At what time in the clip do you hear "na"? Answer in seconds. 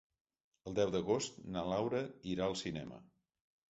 1.59-1.65